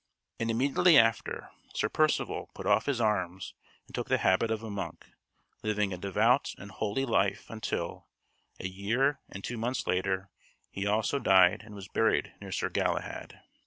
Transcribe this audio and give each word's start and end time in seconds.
And 0.39 0.49
immediately 0.49 0.97
after, 0.97 1.51
Sir 1.75 1.87
Percivale 1.87 2.49
put 2.55 2.65
off 2.65 2.87
his 2.87 2.99
arms 2.99 3.53
and 3.85 3.93
took 3.93 4.07
the 4.09 4.17
habit 4.17 4.49
of 4.49 4.63
a 4.63 4.69
monk, 4.71 5.05
living 5.61 5.93
a 5.93 5.97
devout 5.99 6.55
and 6.57 6.71
holy 6.71 7.05
life 7.05 7.51
until, 7.51 8.07
a 8.59 8.67
year 8.67 9.19
and 9.29 9.43
two 9.43 9.59
months 9.59 9.85
later, 9.85 10.31
he 10.71 10.87
also 10.87 11.19
died 11.19 11.61
and 11.63 11.75
was 11.75 11.87
buried 11.87 12.33
near 12.41 12.51
Sir 12.51 12.69
Galahad. 12.69 13.41